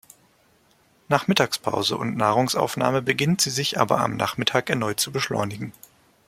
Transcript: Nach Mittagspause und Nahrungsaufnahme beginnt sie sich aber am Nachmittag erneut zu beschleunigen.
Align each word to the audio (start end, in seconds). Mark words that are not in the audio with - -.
Nach 1.09 1.27
Mittagspause 1.27 1.95
und 1.95 2.17
Nahrungsaufnahme 2.17 3.03
beginnt 3.03 3.39
sie 3.41 3.51
sich 3.51 3.79
aber 3.79 3.99
am 3.99 4.17
Nachmittag 4.17 4.71
erneut 4.71 4.99
zu 4.99 5.11
beschleunigen. 5.11 5.73